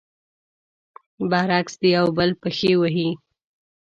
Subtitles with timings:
[1.29, 3.09] برعکس، د يو بل پښې وهي.